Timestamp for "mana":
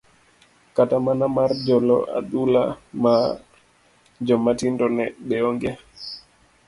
1.05-1.25